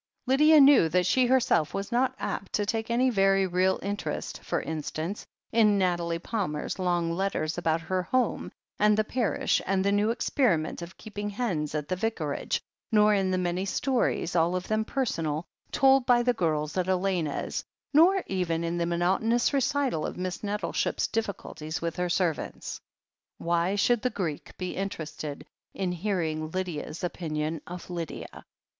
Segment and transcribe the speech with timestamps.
[0.25, 4.59] Lydia knew that she herself was not apt to take any very real interest, for
[4.59, 10.09] instance, in Nathalie Palmer's long letters about her home, and the parish, and the new
[10.09, 12.59] experiment of keeping hens at the vicarage,
[12.91, 17.63] nor in the many stories, all of them personal, told by the girls at Elena's,
[17.93, 22.81] nor even in the monotonous recital of Miss Nettleship's difficulties with her servants.
[23.37, 25.45] Why should the Greek be interested
[25.75, 28.45] in hearing Lydia's opinion of Lydia?